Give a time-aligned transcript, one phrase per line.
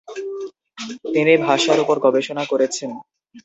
[1.13, 2.89] তিনি ভাষার উপর গবেষণা করেছেন।